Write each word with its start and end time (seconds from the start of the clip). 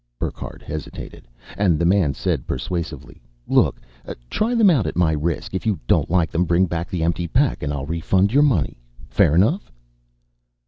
Burckhardt 0.17 0.63
hesitated, 0.63 1.27
and 1.57 1.77
the 1.77 1.85
man 1.85 2.15
said 2.15 2.47
persuasively, 2.47 3.21
"Look, 3.47 3.79
try 4.31 4.55
them 4.55 4.71
out 4.71 4.87
at 4.87 4.95
my 4.95 5.11
risk. 5.11 5.53
If 5.53 5.63
you 5.67 5.79
don't 5.85 6.09
like 6.09 6.31
them, 6.31 6.45
bring 6.45 6.65
back 6.65 6.89
the 6.89 7.03
empty 7.03 7.27
pack 7.27 7.61
and 7.61 7.71
I'll 7.71 7.85
refund 7.85 8.33
your 8.33 8.41
money. 8.41 8.79
Fair 9.11 9.35
enough?" 9.35 9.71